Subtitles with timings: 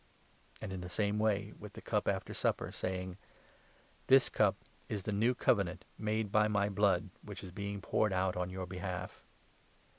[0.63, 3.17] And in the same wav with the cup, after supper, saying:
[4.07, 4.55] 20 "This cup
[4.89, 8.65] is the New Covenant made by my blood which is being poured out on your
[8.65, 9.21] behalf.